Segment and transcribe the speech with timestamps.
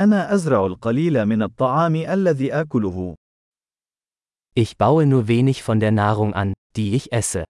[0.00, 3.15] أنا أزرع القليل من الطعام الذي آكله.
[4.55, 7.45] Ich baue nur wenig von der Nahrung an, die ich esse.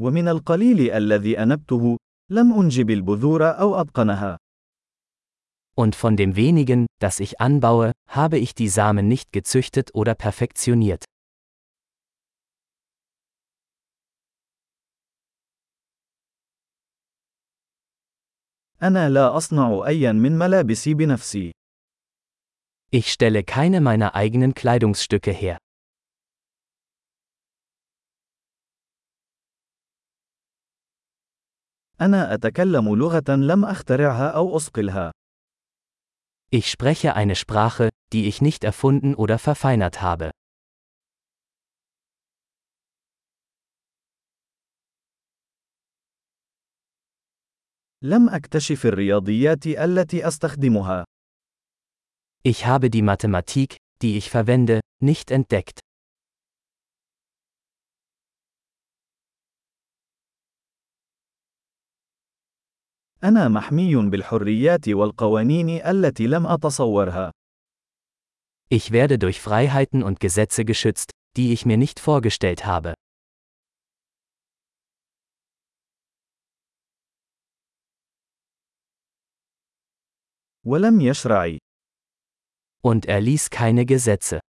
[0.00, 1.96] ومن القليل الذي أنبته،
[2.30, 4.36] لم أنجب البذور أو أتقنها.
[5.74, 11.04] Und von dem wenigen, das ich anbaue, habe ich die Samen nicht gezüchtet oder perfektioniert.
[18.83, 21.51] أنا لا أصنع أيا من ملابسي بنفسي.
[22.91, 25.57] Ich stelle keine meiner eigenen Kleidungsstücke her.
[32.01, 35.11] أنا أتكلم لغة لم أخترعها أو أصقلها.
[36.49, 40.31] Ich spreche eine Sprache, die ich nicht erfunden oder verfeinert habe.
[48.03, 51.05] لم أكتشف الرياضيات التي أستخدمها.
[52.43, 55.79] Ich habe die Mathematik, die ich verwende, nicht entdeckt.
[63.23, 67.31] أنا محمي بالحريات والقوانين التي لم أتصورها.
[68.69, 72.93] Ich werde durch Freiheiten und Gesetze geschützt, die ich mir nicht vorgestellt habe.
[80.65, 81.57] ولم يشرع.
[82.83, 84.39] Und er ließ keine Gesetze.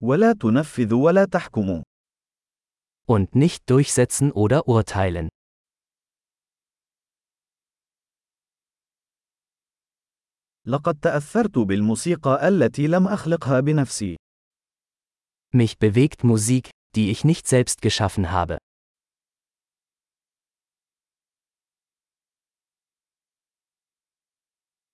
[0.00, 1.82] ولا تنفذ ولا تحكم.
[3.08, 5.28] Und nicht durchsetzen oder urteilen.
[10.66, 14.16] لقد تأثرت بالموسيقى التي لم أخلقها بنفسي.
[15.54, 18.58] Mich bewegt Musik, die ich nicht selbst geschaffen habe.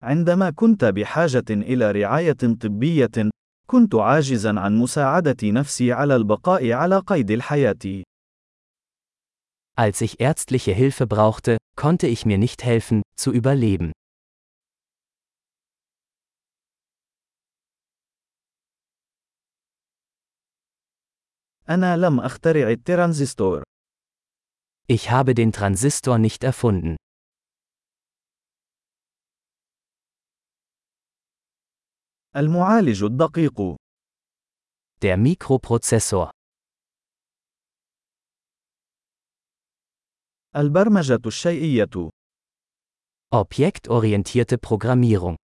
[0.03, 3.31] عندما كنت بحاجة إلى رعاية طبية،
[3.67, 8.03] كنت عاجزا عن مساعدة نفسي على البقاء على قيد الحياة.
[9.75, 13.93] Als ich ärztliche Hilfe brauchte, konnte ich mir nicht helfen, zu überleben.
[21.69, 23.63] أنا لم أخترع الترانزستور.
[24.89, 26.97] Ich habe den Transistor nicht erfunden.
[32.37, 33.77] المعالج الدقيق.
[35.01, 36.31] Der Mikroprozessor.
[40.57, 42.11] البرمجة الشيئية.
[43.35, 45.37] Objektorientierte Programmierung.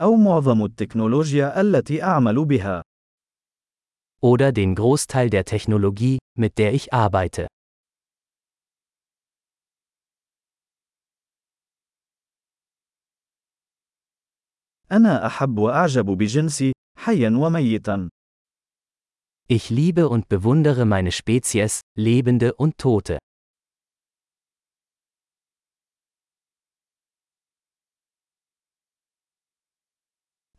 [0.00, 2.82] أو معظم التكنولوجيا التي أعمل بها.
[4.22, 7.46] Oder den Großteil der Technologie, mit der ich arbeite.
[14.92, 18.08] أنا أحب وأعجب بجنسي، حيا وميتا.
[19.50, 23.18] Ich liebe und bewundere meine Spezies, Lebende und Tote.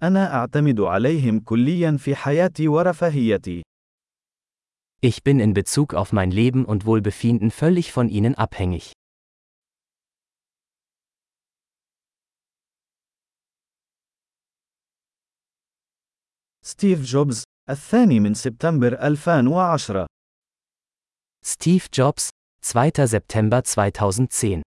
[0.04, 3.62] أنا أعتمد عليهم كليا في حياتي ورفاهيتي.
[5.02, 8.94] Ich bin in Bezug auf mein Leben und Wohlbefinden völlig von ihnen abhängig.
[16.67, 20.07] ستيف جوبز الثاني من سبتمبر 2010
[21.47, 22.29] Steve Jobs,
[22.63, 23.07] 2.
[23.07, 24.63] September 2010